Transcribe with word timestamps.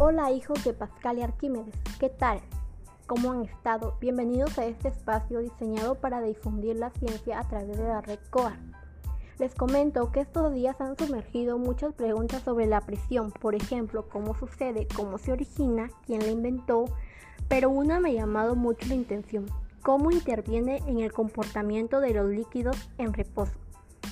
Hola 0.00 0.30
hijos 0.30 0.62
de 0.62 0.74
Pascal 0.74 1.18
y 1.18 1.22
Arquímedes, 1.22 1.74
¿qué 1.98 2.08
tal? 2.08 2.38
¿Cómo 3.08 3.32
han 3.32 3.42
estado? 3.42 3.96
Bienvenidos 4.00 4.56
a 4.56 4.64
este 4.64 4.86
espacio 4.86 5.40
diseñado 5.40 5.96
para 5.96 6.22
difundir 6.22 6.76
la 6.76 6.90
ciencia 6.90 7.40
a 7.40 7.48
través 7.48 7.76
de 7.76 7.82
la 7.82 8.00
red 8.00 8.20
COAR. 8.30 8.56
Les 9.40 9.56
comento 9.56 10.12
que 10.12 10.20
estos 10.20 10.54
días 10.54 10.80
han 10.80 10.96
sumergido 10.96 11.58
muchas 11.58 11.94
preguntas 11.94 12.42
sobre 12.44 12.66
la 12.66 12.80
presión, 12.80 13.32
por 13.32 13.56
ejemplo, 13.56 14.08
cómo 14.08 14.36
sucede, 14.36 14.86
cómo 14.94 15.18
se 15.18 15.32
origina, 15.32 15.90
quién 16.06 16.20
la 16.20 16.30
inventó, 16.30 16.84
pero 17.48 17.68
una 17.68 17.98
me 17.98 18.10
ha 18.10 18.12
llamado 18.12 18.54
mucho 18.54 18.86
la 18.86 18.94
intención, 18.94 19.46
cómo 19.82 20.12
interviene 20.12 20.80
en 20.86 21.00
el 21.00 21.12
comportamiento 21.12 21.98
de 21.98 22.14
los 22.14 22.30
líquidos 22.30 22.88
en 22.98 23.12
reposo. 23.12 23.58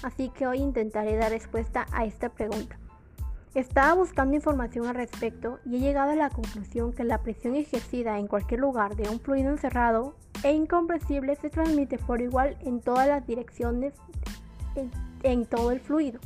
Así 0.03 0.31
que 0.31 0.49
hoy 0.49 0.59
intentaré 0.59 1.15
dar 1.15 1.31
respuesta 1.31 1.87
a 1.93 2.07
esta 2.07 2.29
pregunta. 2.31 2.77
Estaba 3.57 3.95
buscando 3.95 4.35
información 4.35 4.85
al 4.85 4.97
respecto 4.97 5.61
y 5.65 5.77
he 5.77 5.81
llegado 5.81 6.11
a 6.11 6.15
la 6.15 6.29
conclusión 6.29 6.93
que 6.93 7.05
la 7.05 7.23
presión 7.23 7.57
ejercida 7.57 8.19
en 8.19 8.27
cualquier 8.27 8.61
lugar 8.61 8.97
de 8.97 9.09
un 9.09 9.19
fluido 9.19 9.51
encerrado 9.51 10.15
e 10.43 10.53
incompresible 10.53 11.37
se 11.37 11.49
transmite 11.49 11.97
por 11.97 12.21
igual 12.21 12.59
en 12.61 12.83
todas 12.83 13.09
las 13.09 13.27
direcciones 13.27 13.95
en, 15.23 15.47
todo 15.47 15.71
el 15.71 15.81
fluido. 15.81 16.21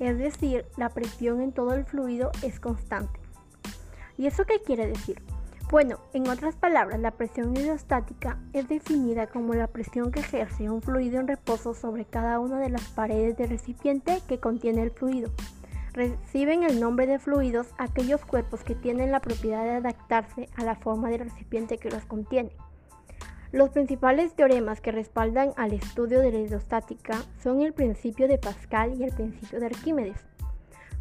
Es 0.00 0.18
decir, 0.18 0.64
la 0.76 0.88
presión 0.88 1.40
en 1.40 1.52
todo 1.52 1.74
el 1.74 1.84
fluido 1.84 2.32
es 2.42 2.58
constante. 2.58 3.20
¿Y 4.18 4.26
eso 4.26 4.44
qué 4.44 4.60
quiere 4.66 4.88
decir? 4.88 5.22
Bueno, 5.70 6.00
en 6.12 6.28
otras 6.28 6.56
palabras, 6.56 6.98
la 6.98 7.12
presión 7.12 7.56
hidrostática 7.56 8.36
es 8.52 8.66
definida 8.66 9.28
como 9.28 9.54
la 9.54 9.68
presión 9.68 10.10
que 10.10 10.18
ejerce 10.18 10.68
un 10.68 10.82
fluido 10.82 11.20
en 11.20 11.28
reposo 11.28 11.72
sobre 11.72 12.04
cada 12.04 12.40
una 12.40 12.58
de 12.58 12.70
las 12.70 12.88
paredes 12.88 13.36
del 13.36 13.50
recipiente 13.50 14.20
que 14.26 14.40
contiene 14.40 14.82
el 14.82 14.90
fluido. 14.90 15.30
Reciben 15.92 16.62
el 16.62 16.80
nombre 16.80 17.06
de 17.06 17.18
fluidos 17.18 17.68
aquellos 17.76 18.24
cuerpos 18.24 18.64
que 18.64 18.74
tienen 18.74 19.12
la 19.12 19.20
propiedad 19.20 19.62
de 19.62 19.72
adaptarse 19.72 20.48
a 20.56 20.64
la 20.64 20.74
forma 20.74 21.10
del 21.10 21.20
recipiente 21.20 21.76
que 21.76 21.90
los 21.90 22.04
contiene. 22.06 22.52
Los 23.52 23.68
principales 23.68 24.34
teoremas 24.34 24.80
que 24.80 24.92
respaldan 24.92 25.52
al 25.56 25.74
estudio 25.74 26.20
de 26.20 26.32
la 26.32 26.38
hidrostática 26.38 27.22
son 27.42 27.60
el 27.60 27.74
principio 27.74 28.26
de 28.26 28.38
Pascal 28.38 28.98
y 28.98 29.04
el 29.04 29.12
principio 29.12 29.60
de 29.60 29.66
Arquímedes. 29.66 30.24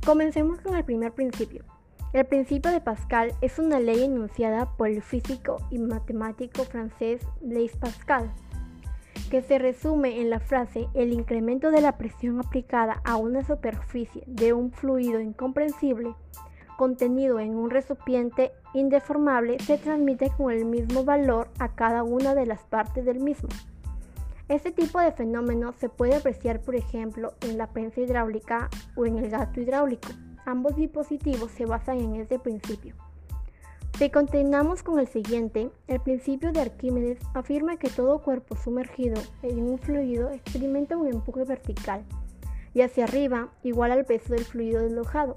Comencemos 0.06 0.60
con 0.60 0.76
el 0.76 0.84
primer 0.84 1.14
principio. 1.14 1.64
El 2.12 2.26
principio 2.26 2.72
de 2.72 2.82
Pascal 2.82 3.34
es 3.40 3.58
una 3.58 3.80
ley 3.80 4.04
enunciada 4.04 4.76
por 4.76 4.90
el 4.90 5.02
físico 5.02 5.66
y 5.70 5.78
matemático 5.78 6.66
francés 6.66 7.26
Blaise 7.40 7.78
Pascal, 7.78 8.30
que 9.32 9.42
se 9.42 9.58
resume 9.58 10.22
en 10.22 10.30
la 10.30 10.40
frase 10.40 10.88
el 10.94 11.12
incremento 11.14 11.72
de 11.72 11.82
la 11.82 11.98
presión 11.98 12.40
aplicada 12.40 13.02
a 13.04 13.16
una 13.16 13.44
superficie 13.44 14.24
de 14.28 14.54
un 14.54 14.72
fluido 14.72 15.20
incomprensible 15.20 16.14
contenido 16.82 17.40
en 17.40 17.56
un 17.56 17.70
recipiente 17.70 18.54
indeformable 18.74 19.60
se 19.60 19.78
transmite 19.78 20.32
con 20.36 20.52
el 20.52 20.66
mismo 20.66 21.04
valor 21.04 21.48
a 21.60 21.76
cada 21.76 22.02
una 22.02 22.34
de 22.34 22.48
las 22.48 22.64
partes 22.64 23.06
del 23.06 23.20
mismo. 23.20 23.50
Este 24.48 24.72
tipo 24.72 25.00
de 25.00 25.12
fenómeno 25.12 25.74
se 25.74 25.90
puede 25.90 26.16
apreciar, 26.16 26.60
por 26.60 26.76
ejemplo, 26.76 27.34
en 27.42 27.60
la 27.60 27.68
prensa 27.68 28.02
hidráulica 28.02 28.68
o 28.96 29.06
en 29.06 29.20
el 29.20 29.30
gato 29.30 29.62
hidráulico. 29.62 30.10
Ambos 30.44 30.76
dispositivos 30.76 31.52
se 31.52 31.68
basan 31.68 32.00
en 32.00 32.16
este 32.16 32.40
principio. 32.40 32.96
Si 34.02 34.10
continuamos 34.10 34.82
con 34.82 34.98
el 34.98 35.08
siguiente, 35.08 35.70
el 35.86 36.00
principio 36.00 36.52
de 36.52 36.60
Arquímedes 36.60 37.20
afirma 37.36 37.78
que 37.78 37.88
todo 37.88 38.24
cuerpo 38.24 38.56
sumergido 38.56 39.22
en 39.44 39.62
un 39.62 39.78
fluido 39.78 40.32
experimenta 40.32 40.98
un 40.98 41.08
empuje 41.08 41.44
vertical 41.44 42.04
y 42.74 42.82
hacia 42.82 43.04
arriba 43.04 43.50
igual 43.62 43.92
al 43.92 44.06
peso 44.06 44.34
del 44.34 44.44
fluido 44.44 44.82
deslojado. 44.82 45.36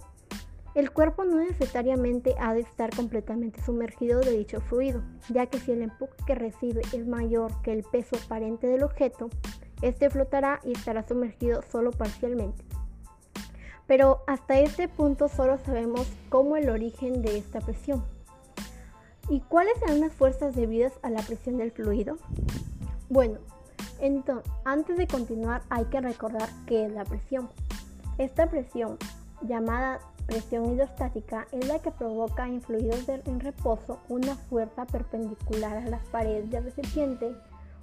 El 0.74 0.92
cuerpo 0.92 1.24
no 1.24 1.36
necesariamente 1.36 2.36
ha 2.40 2.54
de 2.54 2.60
estar 2.60 2.88
completamente 2.96 3.62
sumergido 3.62 4.20
de 4.20 4.30
dicho 4.30 4.62
fluido, 4.62 5.02
ya 5.28 5.44
que 5.44 5.58
si 5.58 5.72
el 5.72 5.82
empuje 5.82 6.14
que 6.26 6.34
recibe 6.34 6.80
es 6.94 7.06
mayor 7.06 7.52
que 7.60 7.74
el 7.74 7.82
peso 7.82 8.16
aparente 8.16 8.66
del 8.66 8.84
objeto, 8.84 9.28
este 9.82 10.08
flotará 10.08 10.60
y 10.64 10.72
estará 10.72 11.06
sumergido 11.06 11.60
solo 11.70 11.90
parcialmente. 11.90 12.64
Pero 13.86 14.22
hasta 14.26 14.58
este 14.58 14.88
punto 14.88 15.28
solo 15.28 15.58
sabemos 15.58 16.10
cómo 16.30 16.56
el 16.56 16.70
origen 16.70 17.20
de 17.20 17.36
esta 17.36 17.60
presión. 17.60 18.13
¿Y 19.28 19.40
cuáles 19.40 19.78
serán 19.78 20.00
las 20.00 20.12
fuerzas 20.12 20.54
debidas 20.54 20.92
a 21.02 21.10
la 21.10 21.22
presión 21.22 21.56
del 21.56 21.72
fluido? 21.72 22.18
Bueno, 23.08 23.38
entonces, 24.00 24.50
antes 24.64 24.98
de 24.98 25.06
continuar 25.06 25.62
hay 25.70 25.86
que 25.86 26.00
recordar 26.00 26.48
qué 26.66 26.86
es 26.86 26.92
la 26.92 27.04
presión. 27.04 27.48
Esta 28.18 28.48
presión, 28.48 28.98
llamada 29.42 30.00
presión 30.26 30.70
hidrostática, 30.72 31.46
es 31.52 31.66
la 31.66 31.78
que 31.78 31.90
provoca 31.90 32.46
en 32.46 32.60
fluidos 32.60 33.08
en 33.08 33.40
reposo 33.40 33.98
una 34.08 34.34
fuerza 34.36 34.84
perpendicular 34.84 35.78
a 35.78 35.88
las 35.88 36.04
paredes 36.08 36.50
del 36.50 36.64
recipiente 36.64 37.34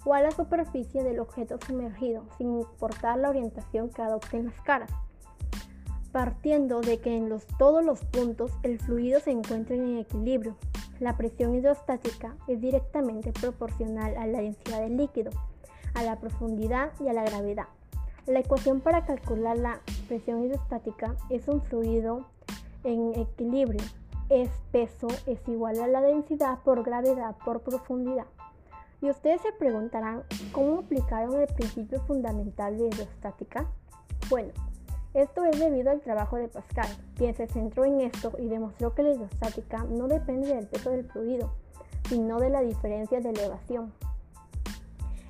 o 0.05 0.13
a 0.13 0.21
la 0.21 0.31
superficie 0.31 1.03
del 1.03 1.19
objeto 1.19 1.57
sumergido, 1.65 2.23
sin 2.37 2.59
importar 2.59 3.17
la 3.17 3.29
orientación 3.29 3.89
que 3.89 4.01
adopten 4.01 4.45
las 4.45 4.61
caras 4.61 4.91
partiendo 6.11 6.81
de 6.81 6.99
que 6.99 7.15
en 7.15 7.29
los, 7.29 7.45
todos 7.57 7.83
los 7.83 8.03
puntos 8.05 8.51
el 8.63 8.79
fluido 8.79 9.19
se 9.19 9.31
encuentre 9.31 9.75
en 9.75 9.97
equilibrio, 9.97 10.55
la 11.01 11.17
presión 11.17 11.55
hidrostática 11.55 12.37
es 12.47 12.61
directamente 12.61 13.33
proporcional 13.33 14.15
a 14.17 14.27
la 14.27 14.39
densidad 14.39 14.81
del 14.81 14.97
líquido, 14.97 15.31
a 15.95 16.03
la 16.03 16.19
profundidad 16.19 16.91
y 16.99 17.07
a 17.07 17.13
la 17.13 17.23
gravedad. 17.23 17.65
La 18.27 18.39
ecuación 18.39 18.81
para 18.81 19.03
calcular 19.03 19.57
la 19.57 19.81
presión 20.07 20.45
hidrostática 20.45 21.15
es 21.29 21.47
un 21.47 21.59
fluido 21.63 22.27
en 22.83 23.19
equilibrio. 23.19 23.81
Es 24.29 24.51
peso 24.71 25.07
es 25.25 25.39
igual 25.47 25.81
a 25.81 25.87
la 25.87 26.01
densidad 26.01 26.59
por 26.59 26.83
gravedad 26.83 27.35
por 27.43 27.61
profundidad. 27.61 28.27
Y 29.01 29.09
ustedes 29.09 29.41
se 29.41 29.51
preguntarán, 29.53 30.23
¿cómo 30.51 30.81
aplicaron 30.81 31.41
el 31.41 31.47
principio 31.47 31.99
fundamental 32.01 32.77
de 32.77 32.85
hidrostática? 32.85 33.65
Bueno, 34.29 34.53
esto 35.13 35.43
es 35.45 35.59
debido 35.59 35.91
al 35.91 36.01
trabajo 36.01 36.37
de 36.37 36.47
Pascal, 36.47 36.87
quien 37.15 37.35
se 37.35 37.47
centró 37.47 37.83
en 37.83 38.01
esto 38.01 38.31
y 38.39 38.47
demostró 38.47 38.93
que 38.95 39.03
la 39.03 39.11
hidrostática 39.11 39.83
no 39.83 40.07
depende 40.07 40.53
del 40.53 40.67
peso 40.67 40.91
del 40.91 41.05
fluido, 41.05 41.51
sino 42.07 42.39
de 42.39 42.49
la 42.49 42.61
diferencia 42.61 43.19
de 43.19 43.29
elevación. 43.29 43.93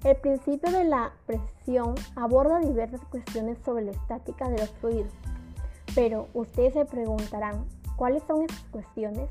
El 0.03 0.15
principio 0.17 0.71
de 0.71 0.83
la 0.83 1.13
presión 1.25 1.95
aborda 2.15 2.59
diversas 2.59 3.01
cuestiones 3.05 3.57
sobre 3.65 3.85
la 3.85 3.91
estática 3.91 4.49
de 4.49 4.57
los 4.57 4.69
fluidos, 4.71 5.13
pero 5.95 6.27
ustedes 6.33 6.73
se 6.73 6.85
preguntarán, 6.85 7.65
¿cuáles 7.95 8.23
son 8.23 8.43
esas 8.43 8.63
cuestiones? 8.71 9.29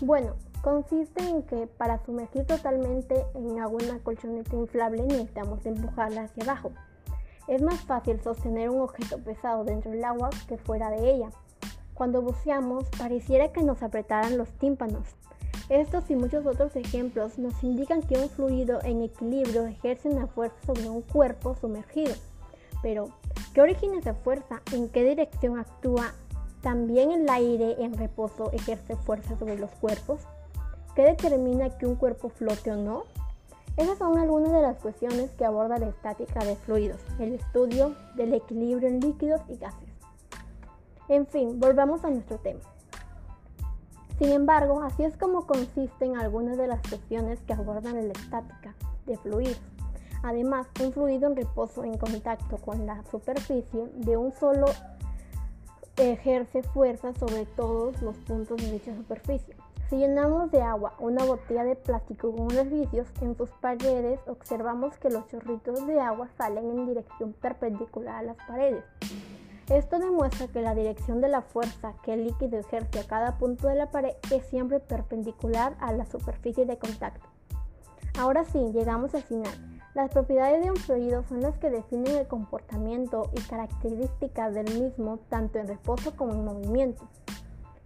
Bueno, 0.00 0.34
consiste 0.62 1.22
en 1.28 1.42
que 1.42 1.66
para 1.66 2.04
sumergir 2.04 2.44
totalmente 2.44 3.24
en 3.34 3.60
agua 3.60 3.82
una 3.84 3.98
colchoneta 4.00 4.56
inflable 4.56 5.02
necesitamos 5.02 5.64
empujarla 5.66 6.22
hacia 6.22 6.44
abajo. 6.44 6.72
Es 7.50 7.60
más 7.62 7.80
fácil 7.80 8.20
sostener 8.22 8.70
un 8.70 8.80
objeto 8.80 9.18
pesado 9.18 9.64
dentro 9.64 9.90
del 9.90 10.04
agua 10.04 10.30
que 10.46 10.56
fuera 10.56 10.88
de 10.88 11.10
ella. 11.10 11.30
Cuando 11.94 12.22
buceamos, 12.22 12.84
pareciera 12.96 13.52
que 13.52 13.64
nos 13.64 13.82
apretaran 13.82 14.38
los 14.38 14.48
tímpanos. 14.50 15.08
Estos 15.68 16.08
y 16.12 16.14
muchos 16.14 16.46
otros 16.46 16.76
ejemplos 16.76 17.40
nos 17.40 17.60
indican 17.64 18.02
que 18.02 18.16
un 18.18 18.30
fluido 18.30 18.78
en 18.84 19.02
equilibrio 19.02 19.66
ejerce 19.66 20.08
una 20.08 20.28
fuerza 20.28 20.54
sobre 20.64 20.88
un 20.88 21.02
cuerpo 21.02 21.56
sumergido. 21.56 22.14
Pero, 22.82 23.08
¿qué 23.52 23.62
origina 23.62 23.98
esa 23.98 24.14
fuerza? 24.14 24.62
¿En 24.72 24.88
qué 24.88 25.02
dirección 25.02 25.58
actúa? 25.58 26.14
¿También 26.62 27.10
el 27.10 27.28
aire 27.28 27.82
en 27.82 27.98
reposo 27.98 28.52
ejerce 28.52 28.94
fuerza 28.94 29.36
sobre 29.36 29.58
los 29.58 29.72
cuerpos? 29.72 30.20
¿Qué 30.94 31.02
determina 31.02 31.76
que 31.78 31.88
un 31.88 31.96
cuerpo 31.96 32.28
flote 32.28 32.70
o 32.70 32.76
no? 32.76 33.06
Esas 33.76 33.98
son 33.98 34.18
algunas 34.18 34.52
de 34.52 34.62
las 34.62 34.76
cuestiones 34.78 35.30
que 35.32 35.44
aborda 35.44 35.78
la 35.78 35.88
estática 35.88 36.44
de 36.44 36.56
fluidos, 36.56 37.00
el 37.18 37.34
estudio 37.34 37.94
del 38.16 38.34
equilibrio 38.34 38.88
en 38.88 39.00
líquidos 39.00 39.40
y 39.48 39.56
gases. 39.56 39.88
En 41.08 41.26
fin, 41.26 41.58
volvamos 41.58 42.04
a 42.04 42.10
nuestro 42.10 42.38
tema. 42.38 42.60
Sin 44.18 44.32
embargo, 44.32 44.82
así 44.82 45.02
es 45.02 45.16
como 45.16 45.46
consisten 45.46 46.16
algunas 46.16 46.58
de 46.58 46.66
las 46.66 46.80
cuestiones 46.86 47.40
que 47.40 47.54
abordan 47.54 48.06
la 48.06 48.12
estática 48.12 48.74
de 49.06 49.16
fluidos. 49.16 49.60
Además, 50.22 50.66
un 50.82 50.92
fluido 50.92 51.28
en 51.28 51.36
reposo 51.36 51.82
en 51.84 51.96
contacto 51.96 52.58
con 52.58 52.84
la 52.84 53.02
superficie 53.10 53.86
de 53.94 54.16
un 54.18 54.32
solo 54.32 54.66
ejerce 55.96 56.62
fuerza 56.62 57.12
sobre 57.14 57.46
todos 57.46 58.00
los 58.02 58.16
puntos 58.18 58.58
de 58.58 58.72
dicha 58.72 58.94
superficie. 58.94 59.56
Si 59.90 59.96
llenamos 59.96 60.52
de 60.52 60.62
agua 60.62 60.94
una 61.00 61.24
botella 61.24 61.64
de 61.64 61.74
plástico 61.74 62.30
con 62.30 62.56
orificios 62.56 63.08
en 63.22 63.36
sus 63.36 63.50
paredes, 63.50 64.20
observamos 64.28 64.96
que 64.98 65.10
los 65.10 65.26
chorritos 65.26 65.84
de 65.84 65.98
agua 65.98 66.28
salen 66.38 66.70
en 66.70 66.86
dirección 66.86 67.32
perpendicular 67.32 68.14
a 68.14 68.22
las 68.22 68.36
paredes. 68.36 68.84
Esto 69.68 69.98
demuestra 69.98 70.46
que 70.46 70.62
la 70.62 70.76
dirección 70.76 71.20
de 71.20 71.28
la 71.28 71.42
fuerza 71.42 71.94
que 72.04 72.14
el 72.14 72.22
líquido 72.22 72.60
ejerce 72.60 73.00
a 73.00 73.06
cada 73.08 73.36
punto 73.36 73.66
de 73.66 73.74
la 73.74 73.90
pared 73.90 74.14
es 74.32 74.46
siempre 74.46 74.78
perpendicular 74.78 75.76
a 75.80 75.92
la 75.92 76.06
superficie 76.06 76.66
de 76.66 76.78
contacto. 76.78 77.28
Ahora 78.16 78.44
sí, 78.44 78.70
llegamos 78.72 79.12
al 79.16 79.22
final. 79.22 79.80
Las 79.94 80.12
propiedades 80.12 80.62
de 80.62 80.70
un 80.70 80.76
fluido 80.76 81.24
son 81.24 81.40
las 81.40 81.58
que 81.58 81.68
definen 81.68 82.16
el 82.16 82.28
comportamiento 82.28 83.28
y 83.36 83.40
características 83.40 84.54
del 84.54 84.72
mismo 84.80 85.18
tanto 85.28 85.58
en 85.58 85.66
reposo 85.66 86.14
como 86.14 86.32
en 86.32 86.44
movimiento. 86.44 87.08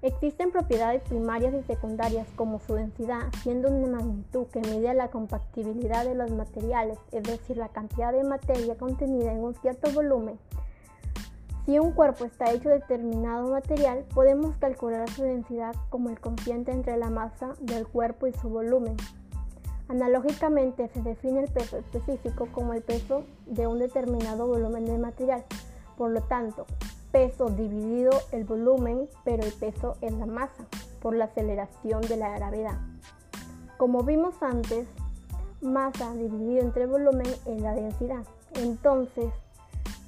Existen 0.04 0.50
propiedades 0.50 1.02
primarias 1.08 1.54
y 1.54 1.62
secundarias 1.62 2.28
como 2.36 2.60
su 2.60 2.74
densidad, 2.74 3.22
siendo 3.42 3.70
una 3.70 3.96
magnitud 3.96 4.44
que 4.48 4.60
mide 4.60 4.92
la 4.92 5.08
compactibilidad 5.08 6.04
de 6.04 6.14
los 6.14 6.30
materiales, 6.30 6.98
es 7.10 7.22
decir, 7.22 7.56
la 7.56 7.70
cantidad 7.70 8.12
de 8.12 8.22
materia 8.22 8.76
contenida 8.76 9.32
en 9.32 9.42
un 9.42 9.54
cierto 9.54 9.90
volumen. 9.92 10.38
Si 11.64 11.78
un 11.78 11.92
cuerpo 11.92 12.26
está 12.26 12.52
hecho 12.52 12.68
de 12.68 12.80
determinado 12.80 13.50
material, 13.50 14.04
podemos 14.12 14.54
calcular 14.58 15.08
su 15.08 15.22
densidad 15.22 15.74
como 15.88 16.10
el 16.10 16.20
cociente 16.20 16.70
entre 16.70 16.98
la 16.98 17.08
masa 17.08 17.54
del 17.62 17.86
cuerpo 17.86 18.26
y 18.26 18.34
su 18.34 18.50
volumen. 18.50 18.98
Analógicamente 19.88 20.86
se 20.88 21.00
define 21.00 21.44
el 21.44 21.50
peso 21.50 21.78
específico 21.78 22.46
como 22.52 22.74
el 22.74 22.82
peso 22.82 23.24
de 23.46 23.66
un 23.66 23.78
determinado 23.78 24.46
volumen 24.46 24.84
de 24.84 24.98
material. 24.98 25.46
Por 25.96 26.10
lo 26.10 26.20
tanto, 26.20 26.66
peso 27.14 27.48
dividido 27.48 28.10
el 28.32 28.42
volumen, 28.42 29.08
pero 29.24 29.44
el 29.44 29.52
peso 29.52 29.96
es 30.00 30.12
la 30.14 30.26
masa 30.26 30.66
por 31.00 31.14
la 31.14 31.26
aceleración 31.26 32.00
de 32.00 32.16
la 32.16 32.30
gravedad. 32.30 32.76
Como 33.76 34.02
vimos 34.02 34.42
antes, 34.42 34.88
masa 35.60 36.12
dividido 36.14 36.62
entre 36.62 36.86
volumen 36.86 37.28
es 37.46 37.60
la 37.60 37.72
densidad. 37.72 38.24
Entonces, 38.54 39.32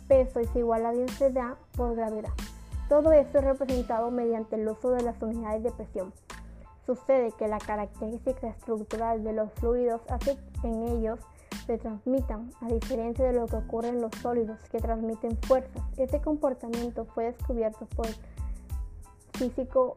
peso 0.08 0.40
es 0.40 0.48
igual 0.56 0.84
a 0.84 0.90
densidad 0.90 1.54
por 1.76 1.94
gravedad. 1.94 2.32
Todo 2.88 3.12
esto 3.12 3.38
es 3.38 3.44
representado 3.44 4.10
mediante 4.10 4.56
el 4.56 4.66
uso 4.66 4.90
de 4.90 5.04
las 5.04 5.22
unidades 5.22 5.62
de 5.62 5.70
presión. 5.70 6.12
Sucede 6.86 7.30
que 7.38 7.46
la 7.46 7.58
característica 7.58 8.48
estructural 8.48 9.22
de 9.22 9.32
los 9.32 9.52
fluidos 9.52 10.00
hace 10.08 10.36
en 10.64 10.82
ellos 10.88 11.20
se 11.66 11.78
transmitan, 11.78 12.50
a 12.60 12.68
diferencia 12.68 13.24
de 13.24 13.32
lo 13.32 13.46
que 13.46 13.56
ocurre 13.56 13.88
en 13.88 14.00
los 14.00 14.12
sólidos 14.22 14.58
que 14.70 14.78
transmiten 14.78 15.36
fuerzas. 15.42 15.82
Este 15.96 16.20
comportamiento 16.20 17.04
fue 17.06 17.24
descubierto 17.24 17.86
por 17.96 18.06
el 18.06 18.14
físico 19.32 19.96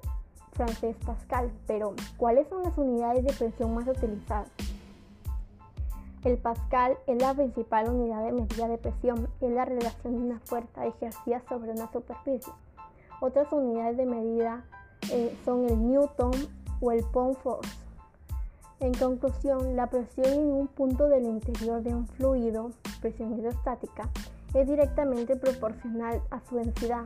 francés 0.53 0.95
Pascal, 1.05 1.51
pero 1.67 1.93
¿cuáles 2.17 2.47
son 2.49 2.63
las 2.63 2.77
unidades 2.77 3.23
de 3.23 3.33
presión 3.33 3.73
más 3.73 3.87
utilizadas? 3.87 4.49
El 6.23 6.37
Pascal 6.37 6.97
es 7.07 7.21
la 7.21 7.33
principal 7.33 7.89
unidad 7.89 8.25
de 8.25 8.33
medida 8.33 8.67
de 8.67 8.77
presión, 8.77 9.29
es 9.39 9.51
la 9.51 9.63
relación 9.63 10.15
de 10.17 10.21
una 10.21 10.39
fuerza 10.39 10.85
ejercida 10.85 11.41
sobre 11.47 11.71
una 11.71 11.89
superficie. 11.91 12.51
Otras 13.21 13.51
unidades 13.53 13.95
de 13.95 14.05
medida 14.05 14.65
eh, 15.11 15.33
son 15.45 15.65
el 15.65 15.89
Newton 15.89 16.31
o 16.81 16.91
el 16.91 17.05
Pound 17.05 17.37
Force. 17.37 17.88
En 18.79 18.93
conclusión, 18.93 19.75
la 19.75 19.87
presión 19.87 20.27
en 20.27 20.51
un 20.53 20.67
punto 20.67 21.09
del 21.09 21.25
interior 21.25 21.83
de 21.83 21.93
un 21.93 22.07
fluido, 22.07 22.71
presión 23.01 23.37
hidrostática, 23.37 24.09
es 24.53 24.67
directamente 24.69 25.35
proporcional 25.35 26.21
a 26.31 26.39
su 26.47 26.55
densidad, 26.55 27.03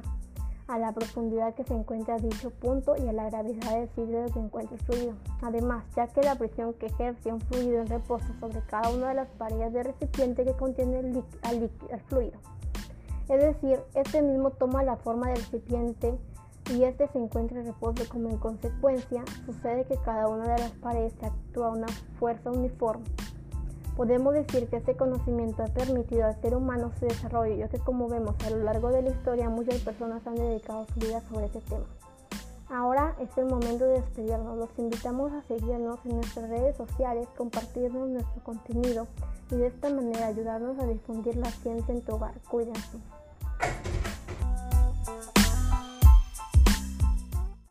a 0.67 0.77
la 0.77 0.91
profundidad 0.91 1.55
que 1.55 1.63
se 1.63 1.73
encuentra 1.73 2.19
dicho 2.19 2.51
punto 2.51 2.95
y 2.95 3.07
a 3.07 3.11
la 3.11 3.27
gravedad 3.31 3.71
del 3.71 3.89
sitio 3.89 4.25
que 4.31 4.39
encuentra 4.39 4.77
el 4.77 4.83
fluido. 4.83 5.13
Además, 5.41 5.83
ya 5.95 6.05
que 6.05 6.21
la 6.21 6.35
presión 6.35 6.75
que 6.75 6.85
ejerce 6.85 7.33
un 7.33 7.41
fluido 7.41 7.81
en 7.81 7.87
reposo 7.87 8.27
sobre 8.39 8.61
cada 8.67 8.91
una 8.91 9.09
de 9.09 9.15
las 9.15 9.29
paredes 9.29 9.73
del 9.73 9.85
recipiente 9.85 10.45
que 10.45 10.53
contiene 10.53 10.99
el, 10.99 11.23
el 11.41 11.99
fluido. 12.05 12.37
Es 13.29 13.41
decir, 13.41 13.79
este 13.95 14.21
mismo 14.21 14.51
toma 14.51 14.83
la 14.83 14.97
forma 14.97 15.29
del 15.29 15.37
recipiente 15.37 16.13
y 16.71 16.83
este 16.83 17.07
se 17.09 17.19
encuentra 17.19 17.59
en 17.59 17.67
reposo 17.67 18.03
como 18.09 18.29
en 18.29 18.37
consecuencia 18.37 19.23
sucede 19.45 19.85
que 19.85 19.97
cada 19.97 20.27
una 20.27 20.43
de 20.43 20.59
las 20.59 20.71
paredes 20.71 21.13
actúa 21.21 21.69
una 21.69 21.87
fuerza 22.19 22.51
uniforme. 22.51 23.05
Podemos 23.97 24.33
decir 24.33 24.67
que 24.69 24.77
este 24.77 24.95
conocimiento 24.95 25.61
ha 25.61 25.67
permitido 25.67 26.25
al 26.25 26.41
ser 26.41 26.55
humano 26.55 26.91
su 26.99 27.05
desarrollo, 27.05 27.55
ya 27.55 27.67
que 27.67 27.77
como 27.79 28.07
vemos 28.07 28.35
a 28.45 28.49
lo 28.49 28.63
largo 28.63 28.89
de 28.89 29.03
la 29.03 29.09
historia 29.09 29.49
muchas 29.49 29.81
personas 29.81 30.25
han 30.25 30.35
dedicado 30.35 30.85
su 30.85 30.99
vida 30.99 31.21
sobre 31.21 31.45
ese 31.45 31.61
tema. 31.61 31.85
Ahora 32.69 33.15
es 33.19 33.37
el 33.37 33.45
momento 33.45 33.85
de 33.85 34.01
despedirnos. 34.01 34.57
Los 34.57 34.69
invitamos 34.79 35.31
a 35.31 35.43
seguirnos 35.43 35.99
en 36.05 36.15
nuestras 36.15 36.49
redes 36.49 36.75
sociales, 36.75 37.27
compartirnos 37.37 38.09
nuestro 38.09 38.43
contenido 38.43 39.05
y 39.51 39.57
de 39.57 39.67
esta 39.67 39.89
manera 39.91 40.25
ayudarnos 40.25 40.79
a 40.79 40.87
difundir 40.87 41.35
la 41.35 41.51
ciencia 41.51 41.93
en 41.93 42.01
tu 42.01 42.15
hogar. 42.15 42.33
Cuídense. 42.49 42.97